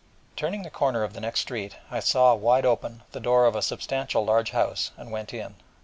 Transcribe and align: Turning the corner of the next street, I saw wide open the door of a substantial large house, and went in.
Turning 0.35 0.63
the 0.63 0.71
corner 0.71 1.03
of 1.03 1.13
the 1.13 1.21
next 1.21 1.41
street, 1.41 1.75
I 1.91 1.99
saw 1.99 2.33
wide 2.33 2.65
open 2.65 3.03
the 3.11 3.19
door 3.19 3.45
of 3.45 3.55
a 3.55 3.61
substantial 3.61 4.25
large 4.25 4.49
house, 4.49 4.89
and 4.97 5.11
went 5.11 5.31
in. 5.31 5.53